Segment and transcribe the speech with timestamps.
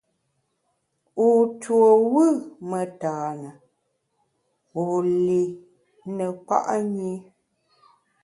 [1.17, 1.27] Wu
[1.61, 2.23] tuo wù
[2.69, 3.49] metane,
[4.85, 5.41] wu li
[6.15, 6.59] ne kpa’
[6.93, 7.11] nyi.